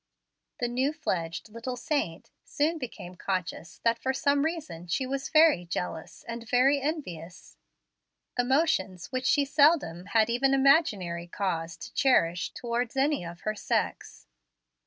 The 0.59 0.67
new 0.67 0.93
fledged 0.93 1.49
little 1.49 1.75
saint 1.75 2.31
soon 2.43 2.79
became 2.79 3.13
conscious 3.13 3.77
that 3.83 3.99
for 3.99 4.13
some 4.15 4.43
reason 4.45 4.87
she 4.87 5.05
was 5.05 5.29
very 5.29 5.63
jealous 5.63 6.23
and 6.27 6.49
very 6.49 6.81
envious, 6.81 7.55
emotions 8.35 9.11
which 9.11 9.27
she 9.27 9.45
seldom 9.45 10.07
had 10.07 10.27
even 10.27 10.55
imaginary 10.55 11.27
cause 11.27 11.77
to 11.77 11.93
cherish 11.93 12.49
towards 12.51 12.97
any 12.97 13.23
of 13.23 13.41
her 13.41 13.53
sex. 13.53 14.25